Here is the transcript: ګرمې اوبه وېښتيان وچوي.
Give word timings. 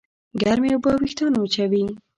ګرمې 0.41 0.69
اوبه 0.73 0.91
وېښتيان 0.99 1.33
وچوي. 1.37 1.83